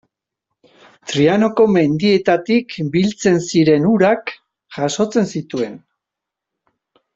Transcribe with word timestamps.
Trianoko 1.11 1.65
mendietatik 1.73 2.79
biltzen 2.97 3.39
ziren 3.51 3.87
urak 3.93 4.35
jasotzen 4.81 5.33
zituen. 5.37 5.81